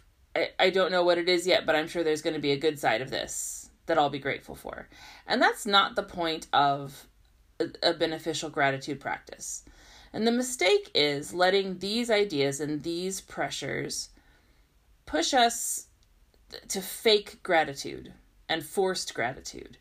I, 0.59 0.69
don't 0.69 0.91
know 0.91 1.03
what 1.03 1.17
it 1.17 1.29
is 1.29 1.47
yet, 1.47 1.65
but 1.65 1.75
I'm 1.75 1.87
sure 1.87 2.03
there's 2.03 2.21
going 2.21 2.33
to 2.33 2.41
be 2.41 2.51
a 2.51 2.57
good 2.57 2.79
side 2.79 3.01
of 3.01 3.09
this 3.09 3.69
that 3.85 3.97
I'll 3.97 4.09
be 4.09 4.19
grateful 4.19 4.55
for. 4.55 4.89
And 5.27 5.41
that's 5.41 5.65
not 5.65 5.95
the 5.95 6.03
point 6.03 6.47
of 6.51 7.07
a 7.81 7.93
beneficial 7.93 8.49
gratitude 8.49 8.99
practice. 8.99 9.63
And 10.11 10.25
the 10.25 10.31
mistake 10.31 10.91
is 10.93 11.33
letting 11.33 11.79
these 11.79 12.09
ideas 12.09 12.59
and 12.59 12.83
these 12.83 13.21
pressures 13.21 14.09
push 15.05 15.33
us 15.33 15.87
to 16.69 16.81
fake 16.81 17.41
gratitude 17.43 18.13
and 18.49 18.63
forced 18.63 19.13
gratitude. 19.13 19.77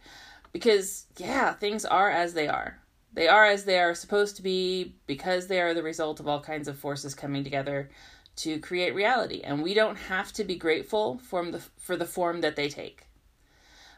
Because, 0.53 1.07
yeah, 1.17 1.53
things 1.55 1.85
are 1.85 2.11
as 2.11 2.35
they 2.35 2.47
are. 2.47 2.79
They 3.13 3.29
are 3.29 3.45
as 3.45 3.65
they 3.65 3.79
are 3.79 3.95
supposed 3.95 4.37
to 4.37 4.43
be 4.43 4.97
because 5.07 5.47
they 5.47 5.61
are 5.61 5.75
the 5.75 5.83
result 5.83 6.21
of 6.21 6.29
all 6.29 6.41
kinds 6.41 6.69
of 6.69 6.79
forces 6.79 7.15
coming 7.15 7.45
together 7.45 7.91
to 8.37 8.59
create 8.59 8.95
reality. 8.95 9.41
And 9.43 9.63
we 9.63 9.75
don't 9.75 9.97
have 9.97 10.33
to 10.35 10.45
be 10.45 10.57
grateful 10.57 11.19
for 11.19 11.45
the, 11.51 11.61
for 11.79 11.97
the 11.97 12.07
form 12.07 12.41
that 12.41 12.57
they 12.57 12.69
take. 12.69 13.07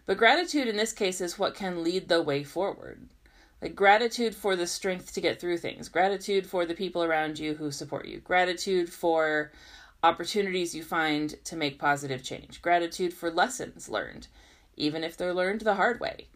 But 0.06 0.18
gratitude 0.18 0.68
in 0.68 0.76
this 0.76 0.92
case 0.92 1.20
is 1.20 1.38
what 1.38 1.54
can 1.54 1.82
lead 1.82 2.08
the 2.08 2.22
way 2.22 2.44
forward. 2.44 3.08
Like 3.60 3.74
gratitude 3.74 4.34
for 4.34 4.54
the 4.54 4.66
strength 4.66 5.14
to 5.14 5.20
get 5.20 5.40
through 5.40 5.58
things, 5.58 5.88
gratitude 5.88 6.46
for 6.46 6.66
the 6.66 6.74
people 6.74 7.02
around 7.02 7.38
you 7.38 7.54
who 7.54 7.70
support 7.70 8.06
you, 8.06 8.20
gratitude 8.20 8.90
for 8.90 9.50
opportunities 10.02 10.74
you 10.74 10.82
find 10.82 11.42
to 11.44 11.56
make 11.56 11.78
positive 11.78 12.22
change, 12.22 12.60
gratitude 12.62 13.14
for 13.14 13.30
lessons 13.30 13.88
learned, 13.88 14.28
even 14.76 15.02
if 15.02 15.16
they're 15.16 15.34
learned 15.34 15.62
the 15.62 15.74
hard 15.74 15.98
way. 16.00 16.28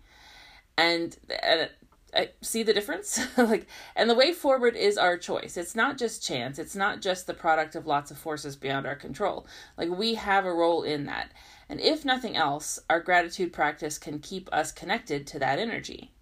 And, 0.79 1.17
and 1.43 1.69
I 2.15 2.31
see 2.41 2.63
the 2.63 2.75
difference? 2.75 3.21
Like 3.37 3.67
and 3.97 4.09
the 4.09 4.15
way 4.15 4.33
forward 4.33 4.77
is 4.77 4.99
our 4.99 5.17
choice. 5.17 5.57
It's 5.57 5.75
not 5.75 5.99
just 5.99 6.25
chance. 6.27 6.59
It's 6.59 6.77
not 6.77 7.01
just 7.01 7.27
the 7.27 7.35
product 7.35 7.75
of 7.75 7.87
lots 7.87 8.11
of 8.11 8.19
forces 8.19 8.57
beyond 8.57 8.87
our 8.87 8.97
control. 8.97 9.47
Like 9.77 9.89
we 9.89 10.15
have 10.15 10.45
a 10.45 10.53
role 10.53 10.83
in 10.83 11.07
that. 11.07 11.33
And 11.69 11.81
if 11.81 12.05
nothing 12.05 12.37
else 12.37 12.79
our 12.89 13.01
gratitude 13.01 13.53
practice 13.53 13.99
can 13.99 14.19
keep 14.19 14.49
us 14.53 14.73
connected 14.73 15.27
to 15.29 15.39
that 15.39 15.59
energy. 15.59 16.13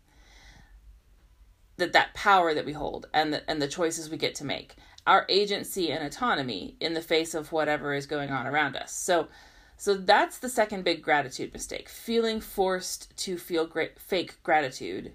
That 1.76 1.92
that 1.92 2.14
power 2.14 2.54
that 2.54 2.66
we 2.66 2.72
hold 2.72 3.06
and 3.14 3.32
the, 3.32 3.50
and 3.50 3.60
the 3.60 3.68
choices 3.68 4.10
we 4.10 4.16
get 4.16 4.34
to 4.36 4.44
make. 4.44 4.76
Our 5.06 5.24
agency 5.28 5.90
and 5.90 6.04
autonomy 6.04 6.76
in 6.80 6.94
the 6.94 7.00
face 7.00 7.34
of 7.34 7.52
whatever 7.52 7.94
is 7.94 8.06
going 8.06 8.30
on 8.30 8.46
around 8.46 8.76
us. 8.76 8.92
So 8.92 9.28
so 9.80 9.94
that's 9.94 10.38
the 10.38 10.48
second 10.48 10.82
big 10.82 11.02
gratitude 11.02 11.52
mistake. 11.52 11.88
Feeling 11.88 12.40
forced 12.40 13.16
to 13.18 13.38
feel 13.38 13.64
great 13.64 13.98
fake 14.00 14.42
gratitude 14.42 15.12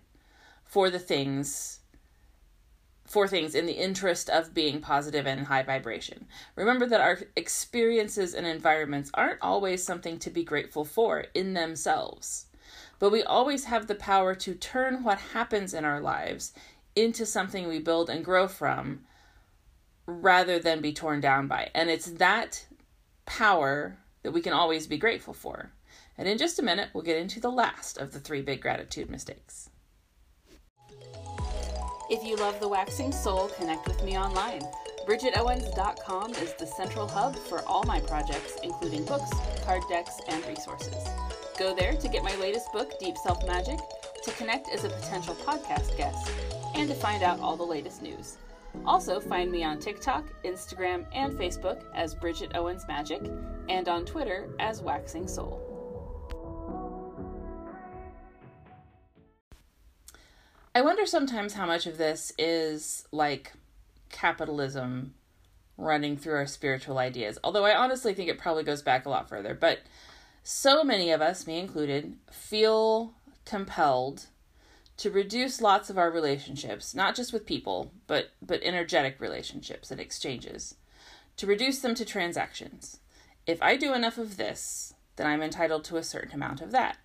for 0.73 0.89
the 0.89 0.97
things 0.97 1.81
for 3.05 3.27
things 3.27 3.53
in 3.53 3.67
the 3.67 3.73
interest 3.73 4.27
of 4.27 4.55
being 4.55 4.81
positive 4.81 5.27
and 5.27 5.45
high 5.45 5.61
vibration. 5.61 6.25
Remember 6.55 6.87
that 6.87 6.99
our 6.99 7.19
experiences 7.35 8.33
and 8.33 8.47
environments 8.47 9.11
aren't 9.13 9.37
always 9.39 9.83
something 9.83 10.17
to 10.17 10.31
be 10.31 10.43
grateful 10.43 10.83
for 10.83 11.25
in 11.35 11.53
themselves, 11.53 12.47
but 12.97 13.11
we 13.11 13.21
always 13.21 13.65
have 13.65 13.85
the 13.85 13.93
power 13.93 14.33
to 14.33 14.55
turn 14.55 15.03
what 15.03 15.19
happens 15.19 15.75
in 15.75 15.85
our 15.85 16.01
lives 16.01 16.53
into 16.95 17.23
something 17.23 17.67
we 17.67 17.77
build 17.77 18.09
and 18.09 18.25
grow 18.25 18.47
from 18.47 19.01
rather 20.07 20.57
than 20.57 20.81
be 20.81 20.91
torn 20.91 21.21
down 21.21 21.45
by. 21.47 21.69
And 21.75 21.91
it's 21.91 22.09
that 22.13 22.65
power 23.27 23.99
that 24.23 24.31
we 24.31 24.41
can 24.41 24.53
always 24.53 24.87
be 24.87 24.97
grateful 24.97 25.35
for. 25.35 25.71
And 26.17 26.27
in 26.27 26.39
just 26.39 26.57
a 26.57 26.63
minute, 26.63 26.89
we'll 26.93 27.03
get 27.03 27.17
into 27.17 27.39
the 27.39 27.51
last 27.51 27.99
of 27.99 28.11
the 28.11 28.19
three 28.19 28.41
big 28.41 28.59
gratitude 28.59 29.11
mistakes. 29.11 29.69
If 32.09 32.23
you 32.23 32.35
love 32.35 32.59
the 32.59 32.67
waxing 32.67 33.13
soul, 33.13 33.47
connect 33.47 33.87
with 33.87 34.03
me 34.03 34.17
online. 34.17 34.61
BridgetOwens.com 35.07 36.31
is 36.35 36.53
the 36.53 36.67
central 36.67 37.07
hub 37.07 37.35
for 37.35 37.61
all 37.65 37.83
my 37.85 38.01
projects, 38.01 38.57
including 38.61 39.05
books, 39.05 39.29
card 39.63 39.83
decks, 39.89 40.19
and 40.27 40.45
resources. 40.45 41.07
Go 41.57 41.73
there 41.73 41.93
to 41.93 42.07
get 42.09 42.23
my 42.23 42.35
latest 42.35 42.71
book, 42.73 42.99
Deep 42.99 43.17
Self 43.17 43.45
Magic, 43.47 43.79
to 44.23 44.31
connect 44.31 44.69
as 44.69 44.83
a 44.83 44.89
potential 44.89 45.35
podcast 45.35 45.95
guest, 45.95 46.29
and 46.75 46.89
to 46.89 46.95
find 46.95 47.23
out 47.23 47.39
all 47.39 47.55
the 47.55 47.63
latest 47.63 48.01
news. 48.01 48.37
Also, 48.85 49.19
find 49.21 49.49
me 49.49 49.63
on 49.63 49.79
TikTok, 49.79 50.25
Instagram, 50.43 51.05
and 51.13 51.33
Facebook 51.33 51.83
as 51.95 52.15
Bridget 52.15 52.51
Owens 52.55 52.85
Magic, 52.87 53.21
and 53.69 53.87
on 53.87 54.03
Twitter 54.03 54.49
as 54.59 54.81
Waxing 54.81 55.27
Soul. 55.27 55.72
I 60.75 60.81
wonder 60.81 61.05
sometimes 61.05 61.53
how 61.53 61.67
much 61.67 61.85
of 61.85 61.99
this 61.99 62.33
is 62.37 63.07
like 63.11 63.53
capitalism 64.09 65.13
running 65.77 66.17
through 66.17 66.33
our 66.33 66.47
spiritual 66.47 66.97
ideas. 66.97 67.37
Although 67.43 67.65
I 67.65 67.75
honestly 67.75 68.15
think 68.15 68.29
it 68.29 68.39
probably 68.39 68.63
goes 68.63 68.81
back 68.81 69.05
a 69.05 69.09
lot 69.09 69.29
further. 69.29 69.53
But 69.53 69.81
so 70.41 70.83
many 70.83 71.11
of 71.11 71.21
us, 71.21 71.45
me 71.45 71.59
included, 71.59 72.15
feel 72.31 73.13
compelled 73.45 74.27
to 74.97 75.11
reduce 75.11 75.61
lots 75.61 75.91
of 75.91 75.97
our 75.97 76.09
relationships, 76.09 76.95
not 76.95 77.15
just 77.15 77.33
with 77.33 77.45
people, 77.45 77.91
but 78.07 78.31
but 78.41 78.61
energetic 78.63 79.19
relationships 79.19 79.91
and 79.91 79.99
exchanges, 79.99 80.75
to 81.37 81.47
reduce 81.47 81.79
them 81.79 81.95
to 81.95 82.05
transactions. 82.05 82.99
If 83.45 83.61
I 83.61 83.75
do 83.75 83.93
enough 83.93 84.17
of 84.17 84.37
this, 84.37 84.93
then 85.17 85.27
I'm 85.27 85.41
entitled 85.41 85.83
to 85.85 85.97
a 85.97 86.03
certain 86.03 86.33
amount 86.33 86.61
of 86.61 86.71
that. 86.71 86.97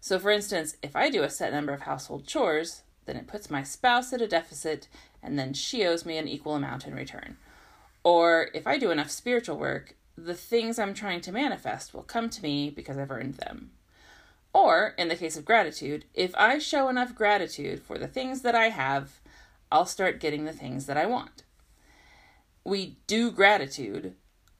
So 0.00 0.18
for 0.18 0.30
instance, 0.30 0.76
if 0.82 0.94
I 0.94 1.10
do 1.10 1.22
a 1.22 1.30
set 1.30 1.52
number 1.52 1.72
of 1.72 1.82
household 1.82 2.26
chores, 2.26 2.82
then 3.08 3.16
it 3.16 3.26
puts 3.26 3.50
my 3.50 3.64
spouse 3.64 4.12
at 4.12 4.20
a 4.20 4.28
deficit, 4.28 4.86
and 5.22 5.38
then 5.38 5.54
she 5.54 5.84
owes 5.84 6.04
me 6.04 6.18
an 6.18 6.28
equal 6.28 6.54
amount 6.54 6.86
in 6.86 6.94
return. 6.94 7.38
Or 8.04 8.50
if 8.54 8.66
I 8.66 8.78
do 8.78 8.90
enough 8.90 9.10
spiritual 9.10 9.56
work, 9.56 9.96
the 10.16 10.34
things 10.34 10.78
I'm 10.78 10.94
trying 10.94 11.22
to 11.22 11.32
manifest 11.32 11.94
will 11.94 12.02
come 12.02 12.28
to 12.30 12.42
me 12.42 12.70
because 12.70 12.98
I've 12.98 13.10
earned 13.10 13.34
them. 13.34 13.70
Or, 14.52 14.94
in 14.98 15.08
the 15.08 15.16
case 15.16 15.36
of 15.36 15.44
gratitude, 15.44 16.04
if 16.14 16.34
I 16.36 16.58
show 16.58 16.88
enough 16.88 17.14
gratitude 17.14 17.82
for 17.82 17.98
the 17.98 18.08
things 18.08 18.42
that 18.42 18.54
I 18.54 18.68
have, 18.68 19.20
I'll 19.72 19.86
start 19.86 20.20
getting 20.20 20.44
the 20.44 20.52
things 20.52 20.86
that 20.86 20.96
I 20.96 21.06
want. 21.06 21.44
We 22.64 22.98
do 23.06 23.30
gratitude 23.30 24.14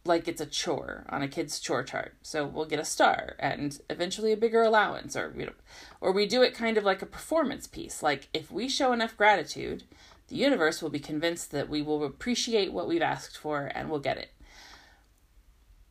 like 0.09 0.27
it's 0.27 0.41
a 0.41 0.47
chore 0.47 1.05
on 1.09 1.23
a 1.23 1.29
kid's 1.29 1.61
chore 1.61 1.85
chart. 1.85 2.17
So 2.23 2.47
we'll 2.47 2.67
get 2.67 2.81
a 2.81 2.85
star 2.85 3.37
and 3.38 3.79
eventually 3.88 4.33
a 4.33 4.37
bigger 4.37 4.62
allowance 4.62 5.17
or 5.17 5.33
you 5.37 5.47
know, 5.47 5.53
or 6.00 6.12
we 6.12 6.27
do 6.27 6.43
it 6.43 6.55
kind 6.55 6.77
of 6.77 6.85
like 6.85 7.03
a 7.03 7.07
performance 7.07 7.67
piece. 7.67 8.03
Like 8.03 8.29
if 8.33 8.50
we 8.50 8.69
show 8.69 8.93
enough 8.93 9.17
gratitude, 9.17 9.85
the 10.29 10.37
universe 10.37 10.83
will 10.83 10.91
be 10.91 10.99
convinced 10.99 11.50
that 11.53 11.69
we 11.69 11.83
will 11.83 12.05
appreciate 12.05 12.73
what 12.73 12.88
we've 12.88 13.03
asked 13.03 13.37
for 13.37 13.71
and 13.75 13.88
we'll 13.91 14.00
get 14.00 14.19
it. 14.19 14.31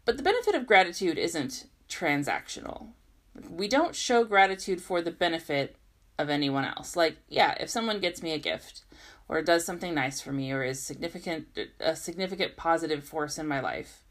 But 0.05 0.17
the 0.17 0.23
benefit 0.23 0.55
of 0.55 0.67
gratitude 0.67 1.17
isn't 1.17 1.65
transactional. 1.89 2.87
We 3.49 3.67
don't 3.67 3.95
show 3.95 4.23
gratitude 4.23 4.81
for 4.81 5.01
the 5.01 5.11
benefit 5.11 5.75
of 6.17 6.29
anyone 6.29 6.65
else. 6.65 6.95
Like, 6.95 7.17
yeah, 7.27 7.55
if 7.59 7.69
someone 7.69 7.99
gets 7.99 8.23
me 8.23 8.31
a 8.31 8.39
gift 8.39 8.83
or 9.27 9.41
does 9.41 9.65
something 9.65 9.93
nice 9.93 10.21
for 10.21 10.31
me 10.31 10.51
or 10.51 10.63
is 10.63 10.81
significant 10.81 11.47
a 11.79 11.95
significant 11.95 12.55
positive 12.55 13.03
force 13.03 13.37
in 13.37 13.47
my 13.47 13.59
life, 13.59 14.03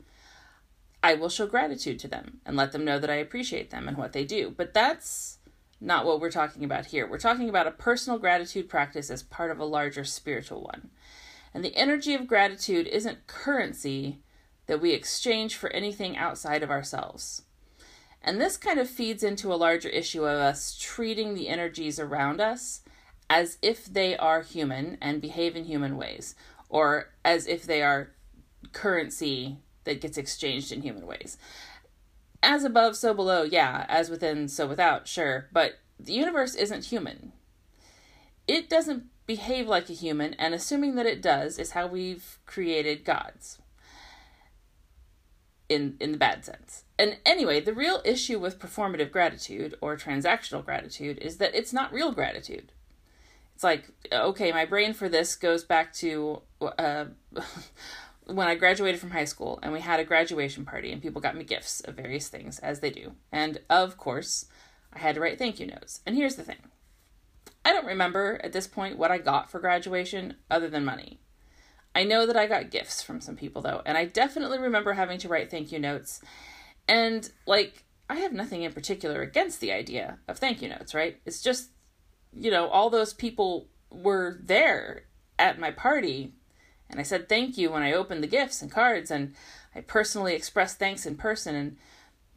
I 1.03 1.15
will 1.15 1.29
show 1.29 1.47
gratitude 1.47 1.99
to 2.01 2.09
them 2.09 2.41
and 2.45 2.57
let 2.57 2.73
them 2.73 2.85
know 2.85 2.99
that 2.99 3.11
I 3.11 3.17
appreciate 3.17 3.71
them 3.71 3.89
and 3.89 3.97
what 3.97 4.13
they 4.13 4.25
do. 4.25 4.53
But 4.57 4.75
that's 4.75 5.39
not 5.81 6.07
what 6.07 6.21
we're 6.21 6.31
talking 6.31 6.65
about 6.65 6.87
here. 6.87 7.07
We're 7.07 7.19
talking 7.19 7.49
about 7.49 7.67
a 7.67 7.73
personal 7.73 8.19
gratitude 8.19 8.69
practice 8.69 9.11
as 9.11 9.23
part 9.23 9.51
of 9.51 9.59
a 9.59 9.65
larger 9.65 10.05
spiritual 10.05 10.63
one. 10.63 10.91
And 11.55 11.65
the 11.65 11.77
energy 11.77 12.15
of 12.15 12.27
gratitude 12.27 12.87
isn't 12.87 13.27
currency 13.27 14.21
that 14.67 14.81
we 14.81 14.93
exchange 14.93 15.55
for 15.55 15.71
anything 15.71 16.17
outside 16.17 16.63
of 16.63 16.71
ourselves. 16.71 17.43
And 18.23 18.41
this 18.41 18.57
kind 18.57 18.81
of 18.81 18.91
feeds 18.91 19.23
into 19.23 19.53
a 19.53 19.55
larger 19.55 19.89
issue 19.89 20.25
of 20.25 20.39
us 20.39 20.77
treating 20.79 21.35
the 21.35 21.49
energies 21.49 22.01
around 22.01 22.41
us 22.41 22.81
as 23.31 23.59
if 23.63 23.87
they 23.87 24.17
are 24.17 24.43
human 24.43 24.99
and 25.01 25.21
behave 25.21 25.57
in 25.57 25.65
human 25.65 25.97
ways, 25.97 26.35
or 26.69 27.11
as 27.25 27.47
if 27.47 27.65
they 27.65 27.83
are 27.83 28.13
currency 28.73 29.59
that 29.87 30.01
gets 30.01 30.19
exchanged 30.19 30.71
in 30.71 30.83
human 30.83 31.07
ways. 31.07 31.39
As 32.43 32.65
above, 32.65 32.97
so 32.97 33.15
below, 33.15 33.43
yeah. 33.43 33.87
As 33.89 34.11
within, 34.11 34.49
so 34.49 34.67
without, 34.67 35.09
sure. 35.09 35.49
But 35.53 35.79
the 35.99 36.13
universe 36.13 36.55
isn't 36.55 36.85
human. 36.85 37.33
It 38.47 38.69
doesn't 38.69 39.07
behave 39.27 39.67
like 39.67 39.91
a 39.91 39.95
human, 39.95 40.35
and 40.35 40.55
assuming 40.55 40.95
that 40.95 41.07
it 41.07 41.21
does 41.21 41.59
is 41.59 41.73
how 41.73 41.87
we've 41.87 42.39
created 42.47 43.05
gods. 43.05 43.59
In, 45.69 45.97
in 45.99 46.13
the 46.13 46.19
bad 46.19 46.45
sense. 46.45 46.85
And 46.97 47.17
anyway, 47.27 47.61
the 47.61 47.75
real 47.75 48.01
issue 48.05 48.39
with 48.39 48.61
performative 48.61 49.11
gratitude 49.11 49.75
or 49.81 49.97
transactional 49.97 50.65
gratitude 50.65 51.19
is 51.19 51.39
that 51.39 51.57
it's 51.57 51.73
not 51.73 51.93
real 51.93 52.13
gratitude. 52.13 52.71
It's 53.57 53.65
like, 53.65 53.91
okay, 54.13 54.53
my 54.53 54.65
brain 54.65 54.93
for 54.93 55.09
this 55.09 55.35
goes 55.35 55.65
back 55.65 55.93
to 55.95 56.43
uh, 56.61 57.07
when 58.27 58.49
I 58.49 58.55
graduated 58.57 59.01
from 59.01 59.11
high 59.11 59.25
school 59.25 59.59
and 59.63 59.73
we 59.73 59.81
had 59.81 60.01
a 60.01 60.05
graduation 60.05 60.65
party 60.65 60.93
and 60.93 61.01
people 61.01 61.21
got 61.21 61.37
me 61.37 61.45
gifts 61.45 61.81
of 61.81 61.95
various 61.95 62.29
things 62.29 62.59
as 62.59 62.81
they 62.81 62.91
do. 62.91 63.13
And 63.31 63.61
of 63.71 63.97
course, 63.97 64.47
I 64.93 64.99
had 64.99 65.15
to 65.15 65.21
write 65.21 65.39
thank 65.39 65.61
you 65.61 65.67
notes. 65.67 66.01
And 66.05 66.17
here's 66.17 66.37
the 66.37 66.43
thing. 66.43 66.71
I 67.65 67.73
don't 67.73 67.87
remember 67.87 68.41
at 68.43 68.53
this 68.53 68.67
point 68.67 68.99
what 68.99 69.11
I 69.11 69.19
got 69.19 69.51
for 69.51 69.61
graduation 69.61 70.37
other 70.51 70.69
than 70.69 70.85
money. 70.85 71.21
I 71.95 72.05
know 72.05 72.27
that 72.27 72.37
I 72.37 72.47
got 72.47 72.71
gifts 72.71 73.03
from 73.03 73.21
some 73.21 73.37
people 73.37 73.63
though, 73.63 73.83
and 73.87 73.97
I 73.97 74.05
definitely 74.05 74.59
remember 74.59 74.93
having 74.93 75.19
to 75.19 75.29
write 75.29 75.51
thank 75.51 75.73
you 75.73 75.79
notes. 75.79 76.21
And 76.89 77.29
like, 77.47 77.85
I 78.09 78.17
have 78.17 78.33
nothing 78.33 78.63
in 78.63 78.73
particular 78.73 79.23
against 79.23 79.61
the 79.61 79.73
idea 79.73 80.19
of 80.29 80.39
thank 80.39 80.63
you 80.63 80.69
notes, 80.69 80.95
right? 80.95 81.21
It's 81.25 81.43
just, 81.43 81.71
you 82.33 82.51
know, 82.51 82.69
all 82.69 82.91
those 82.91 83.15
people 83.15 83.69
were 83.91 84.39
there 84.43 85.05
at 85.39 85.59
my 85.59 85.71
party, 85.71 86.35
and 86.91 87.01
I 87.01 87.03
said 87.03 87.29
thank 87.29 87.59
you 87.59 87.71
when 87.71 87.83
I 87.83 87.93
opened 87.93 88.23
the 88.23 88.29
gifts 88.29 88.63
and 88.63 88.71
cards, 88.71 89.11
and 89.11 89.35
I 89.75 89.81
personally 89.81 90.35
expressed 90.35 90.79
thanks 90.79 91.07
in 91.07 91.17
person. 91.17 91.55
And 91.55 91.77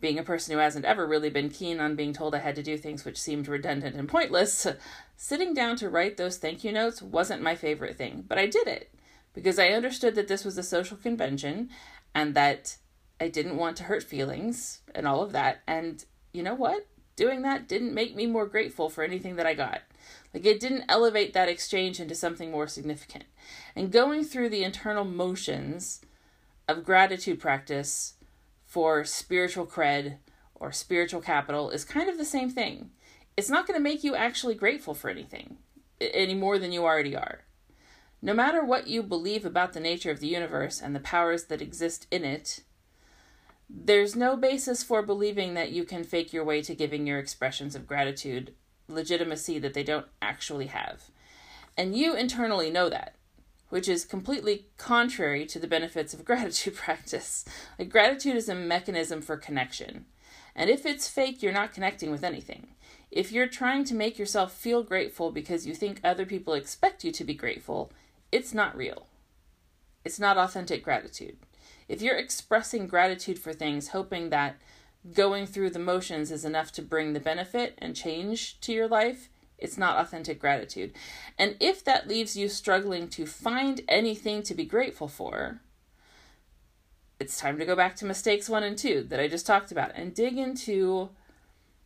being 0.02 0.18
a 0.18 0.24
person 0.24 0.54
who 0.54 0.60
hasn't 0.60 0.86
ever 0.86 1.06
really 1.06 1.30
been 1.30 1.50
keen 1.50 1.80
on 1.80 1.96
being 1.96 2.14
told 2.14 2.34
I 2.34 2.40
had 2.40 2.56
to 2.56 2.64
do 2.64 2.78
things 2.78 3.04
which 3.04 3.20
seemed 3.20 3.48
redundant 3.48 3.96
and 3.96 4.08
pointless, 4.08 4.66
sitting 5.18 5.54
down 5.54 5.76
to 5.78 5.90
write 5.90 6.18
those 6.18 6.38
thank 6.38 6.64
you 6.64 6.72
notes 6.72 7.02
wasn't 7.02 7.42
my 7.42 7.56
favorite 7.56 7.98
thing, 7.98 8.24
but 8.28 8.38
I 8.38 8.46
did 8.46 8.68
it 8.68 8.94
because 9.34 9.60
I 9.60 9.70
understood 9.70 10.16
that 10.16 10.28
this 10.28 10.46
was 10.46 10.58
a 10.58 10.64
social 10.64 10.98
convention 10.98 11.70
and 12.16 12.34
that 12.36 12.78
I 13.20 13.28
didn't 13.28 13.58
want 13.58 13.78
to 13.78 13.84
hurt 13.84 14.04
feelings 14.04 14.82
and 14.96 15.08
all 15.08 15.22
of 15.22 15.34
that. 15.34 15.62
And 15.68 16.04
you 16.34 16.44
know 16.44 16.56
what? 16.56 16.88
Doing 17.16 17.42
that 17.42 17.68
didn't 17.68 17.94
make 17.94 18.16
me 18.16 18.26
more 18.26 18.46
grateful 18.46 18.90
for 18.90 19.04
anything 19.04 19.36
that 19.36 19.46
I 19.46 19.54
got. 19.54 19.82
Like 20.34 20.46
it 20.46 20.60
didn't 20.60 20.86
elevate 20.88 21.34
that 21.34 21.50
exchange 21.50 22.00
into 22.00 22.16
something 22.16 22.52
more 22.52 22.68
significant. 22.68 23.26
And 23.76 23.92
going 23.92 24.24
through 24.24 24.50
the 24.50 24.64
internal 24.64 25.04
motions 25.04 26.02
of 26.68 26.84
gratitude 26.84 27.40
practice 27.40 28.14
for 28.66 29.04
spiritual 29.04 29.66
cred 29.66 30.18
or 30.54 30.72
spiritual 30.72 31.22
capital 31.22 31.72
is 31.72 31.84
kind 31.84 32.10
of 32.10 32.18
the 32.18 32.26
same 32.26 32.50
thing. 32.50 32.92
It's 33.36 33.50
not 33.50 33.66
going 33.66 33.80
to 33.80 33.84
make 33.84 34.04
you 34.04 34.16
actually 34.16 34.56
grateful 34.56 34.94
for 34.94 35.10
anything 35.10 35.58
any 36.00 36.34
more 36.34 36.60
than 36.60 36.72
you 36.72 36.84
already 36.84 37.16
are. 37.16 37.42
No 38.22 38.34
matter 38.34 38.64
what 38.64 38.88
you 38.88 39.02
believe 39.02 39.46
about 39.46 39.74
the 39.74 39.80
nature 39.80 40.12
of 40.12 40.20
the 40.20 40.28
universe 40.28 40.82
and 40.82 40.96
the 40.96 41.00
powers 41.00 41.46
that 41.46 41.62
exist 41.62 42.06
in 42.12 42.26
it, 42.26 42.62
there's 43.70 44.16
no 44.16 44.36
basis 44.36 44.84
for 44.84 45.02
believing 45.02 45.54
that 45.54 45.72
you 45.72 45.84
can 45.84 46.04
fake 46.04 46.34
your 46.34 46.44
way 46.44 46.62
to 46.62 46.76
giving 46.76 47.08
your 47.08 47.20
expressions 47.20 47.76
of 47.76 47.88
gratitude 47.88 48.54
legitimacy 48.90 49.60
that 49.60 49.74
they 49.74 49.84
don't 49.84 50.08
actually 50.22 50.68
have. 50.68 51.10
And 51.78 51.96
you 51.96 52.16
internally 52.16 52.70
know 52.70 52.90
that 52.90 53.16
which 53.70 53.88
is 53.88 54.04
completely 54.04 54.66
contrary 54.78 55.46
to 55.46 55.60
the 55.60 55.68
benefits 55.68 56.14
of 56.14 56.26
gratitude 56.26 56.76
practice. 56.76 57.46
Like, 57.78 57.90
gratitude 57.90 58.36
is 58.36 58.50
a 58.50 58.56
mechanism 58.56 59.22
for 59.22 59.38
connection. 59.38 60.06
And 60.56 60.70
if 60.70 60.86
it's 60.86 61.08
fake, 61.08 61.42
you're 61.42 61.54
not 61.54 61.74
connecting 61.74 62.12
with 62.12 62.24
anything. 62.24 62.68
If 63.12 63.32
you're 63.32 63.48
trying 63.48 63.86
to 63.86 63.96
make 63.96 64.20
yourself 64.20 64.54
feel 64.54 64.84
grateful 64.84 65.32
because 65.32 65.66
you 65.66 65.74
think 65.74 66.00
other 66.04 66.26
people 66.26 66.54
expect 66.54 67.04
you 67.04 67.12
to 67.14 67.24
be 67.24 67.34
grateful, 67.34 67.92
it's 68.32 68.54
not 68.54 68.76
real. 68.76 69.08
It's 70.04 70.20
not 70.20 70.38
authentic 70.38 70.84
gratitude. 70.84 71.38
If 71.88 72.02
you're 72.02 72.18
expressing 72.18 72.88
gratitude 72.88 73.40
for 73.40 73.54
things, 73.54 73.90
hoping 73.90 74.30
that 74.30 74.58
going 75.14 75.46
through 75.46 75.72
the 75.72 75.80
motions 75.80 76.32
is 76.32 76.46
enough 76.46 76.72
to 76.74 76.82
bring 76.82 77.14
the 77.14 77.20
benefit 77.20 77.76
and 77.78 77.96
change 77.96 78.60
to 78.62 78.74
your 78.74 78.88
life, 78.88 79.30
it's 79.58 79.78
not 79.78 79.98
authentic 79.98 80.40
gratitude. 80.40 80.94
And 81.38 81.56
if 81.60 81.84
that 81.84 82.08
leaves 82.08 82.38
you 82.38 82.50
struggling 82.50 83.08
to 83.10 83.26
find 83.26 83.82
anything 83.88 84.44
to 84.44 84.54
be 84.54 84.66
grateful 84.66 85.08
for, 85.08 85.62
it's 87.20 87.40
time 87.40 87.60
to 87.60 87.66
go 87.66 87.76
back 87.76 87.96
to 87.98 88.06
mistakes 88.06 88.48
one 88.48 88.64
and 88.64 88.78
two 88.78 89.04
that 89.10 89.20
I 89.20 89.28
just 89.28 89.46
talked 89.46 89.72
about 89.72 89.92
and 89.96 90.14
dig 90.14 90.38
into 90.38 91.10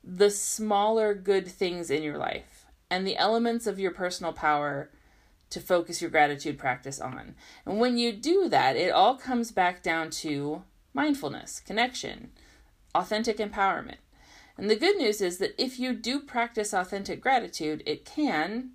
the 0.03 0.29
smaller 0.29 1.13
good 1.13 1.47
things 1.47 1.89
in 1.89 2.03
your 2.03 2.17
life 2.17 2.65
and 2.91 3.07
the 3.07 3.17
elements 3.17 3.65
of 3.65 3.79
your 3.79 3.91
personal 3.91 4.33
power 4.33 4.91
to 5.49 5.59
focus 5.59 6.01
your 6.01 6.11
gratitude 6.11 6.57
practice 6.57 6.99
on. 6.99 7.35
And 7.65 7.79
when 7.79 7.97
you 7.97 8.11
do 8.11 8.49
that, 8.49 8.75
it 8.75 8.91
all 8.91 9.15
comes 9.15 9.51
back 9.51 9.81
down 9.81 10.09
to 10.11 10.63
mindfulness, 10.93 11.59
connection, 11.59 12.31
authentic 12.95 13.37
empowerment. 13.37 13.97
And 14.57 14.69
the 14.69 14.75
good 14.75 14.97
news 14.97 15.21
is 15.21 15.37
that 15.39 15.61
if 15.61 15.79
you 15.79 15.93
do 15.93 16.19
practice 16.19 16.73
authentic 16.73 17.21
gratitude, 17.21 17.83
it 17.85 18.05
can 18.05 18.71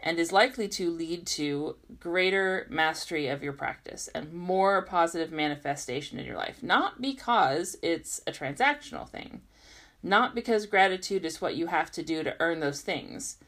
and 0.00 0.18
is 0.18 0.32
likely 0.32 0.68
to 0.68 0.90
lead 0.90 1.26
to 1.26 1.76
greater 1.98 2.66
mastery 2.70 3.26
of 3.26 3.42
your 3.42 3.52
practice 3.52 4.08
and 4.14 4.32
more 4.32 4.82
positive 4.82 5.32
manifestation 5.32 6.18
in 6.18 6.24
your 6.24 6.36
life. 6.36 6.62
Not 6.62 7.02
because 7.02 7.76
it's 7.82 8.20
a 8.26 8.32
transactional 8.32 9.08
thing, 9.08 9.42
not 10.02 10.34
because 10.34 10.66
gratitude 10.66 11.24
is 11.24 11.40
what 11.40 11.56
you 11.56 11.66
have 11.66 11.90
to 11.92 12.02
do 12.02 12.22
to 12.22 12.36
earn 12.38 12.60
those 12.60 12.80
things, 12.80 13.38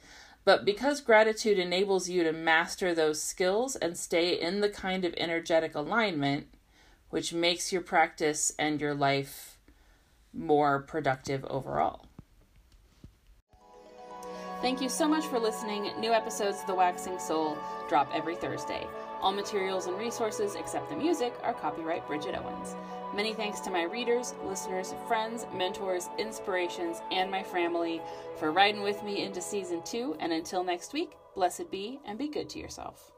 but 0.44 0.64
because 0.64 1.00
gratitude 1.00 1.58
enables 1.58 2.08
you 2.08 2.24
to 2.24 2.32
master 2.32 2.94
those 2.94 3.22
skills 3.22 3.76
and 3.76 3.96
stay 3.96 4.38
in 4.38 4.60
the 4.60 4.68
kind 4.68 5.04
of 5.04 5.14
energetic 5.16 5.74
alignment 5.74 6.48
which 7.10 7.32
makes 7.32 7.72
your 7.72 7.82
practice 7.82 8.52
and 8.58 8.80
your 8.80 8.94
life 8.94 9.49
more 10.32 10.80
productive 10.82 11.44
overall. 11.44 12.06
Thank 14.60 14.82
you 14.82 14.90
so 14.90 15.08
much 15.08 15.24
for 15.26 15.38
listening. 15.38 15.90
New 15.98 16.12
episodes 16.12 16.60
of 16.60 16.66
The 16.66 16.74
Waxing 16.74 17.18
Soul 17.18 17.56
drop 17.88 18.10
every 18.14 18.36
Thursday. 18.36 18.86
All 19.22 19.32
materials 19.32 19.86
and 19.86 19.98
resources 19.98 20.54
except 20.54 20.90
the 20.90 20.96
music 20.96 21.32
are 21.42 21.54
copyright 21.54 22.06
Bridget 22.06 22.34
Owens. 22.36 22.74
Many 23.14 23.32
thanks 23.32 23.60
to 23.60 23.70
my 23.70 23.84
readers, 23.84 24.34
listeners, 24.44 24.94
friends, 25.08 25.46
mentors, 25.54 26.08
inspirations, 26.18 27.00
and 27.10 27.30
my 27.30 27.42
family 27.42 28.02
for 28.38 28.52
riding 28.52 28.82
with 28.82 29.02
me 29.02 29.24
into 29.24 29.40
season 29.40 29.82
two. 29.82 30.14
And 30.20 30.32
until 30.32 30.62
next 30.62 30.92
week, 30.92 31.12
blessed 31.34 31.70
be 31.70 31.98
and 32.04 32.18
be 32.18 32.28
good 32.28 32.48
to 32.50 32.58
yourself. 32.58 33.12